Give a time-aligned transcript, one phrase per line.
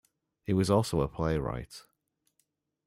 [0.47, 1.85] He was also a playwright.